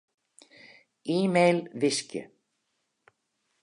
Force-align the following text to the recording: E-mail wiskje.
E-mail 1.17 1.57
wiskje. 1.81 2.21